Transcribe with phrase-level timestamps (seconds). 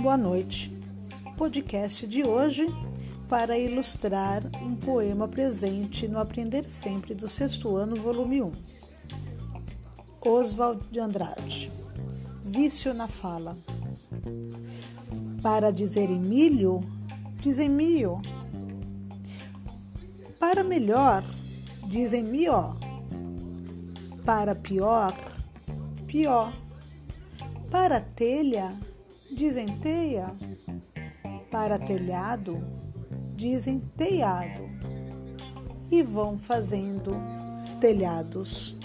[0.00, 0.72] Boa noite.
[1.36, 2.66] Podcast de hoje
[3.28, 8.52] para ilustrar um poema presente no Aprender Sempre do sexto ano, volume 1.
[10.24, 11.72] Oswald de Andrade.
[12.44, 13.56] Vício na fala.
[15.42, 16.78] Para dizer milho,
[17.40, 18.22] dizem mio.
[20.38, 21.24] Para melhor,
[21.88, 22.74] dizem mió.
[24.24, 25.12] Para pior,
[26.06, 26.52] pior.
[27.68, 28.72] Para telha,
[29.30, 30.34] dizem teia.
[31.50, 32.56] Para telhado,
[33.36, 34.68] dizem telhado.
[35.90, 37.12] E vão fazendo
[37.80, 38.77] telhados.